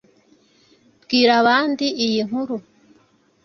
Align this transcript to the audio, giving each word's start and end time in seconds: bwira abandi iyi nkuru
bwira 1.03 1.31
abandi 1.41 1.85
iyi 2.05 2.21
nkuru 2.27 2.55